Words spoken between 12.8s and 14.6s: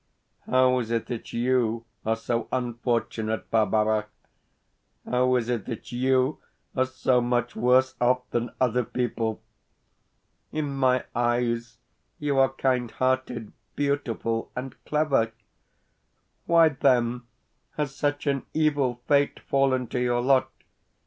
hearted, beautiful,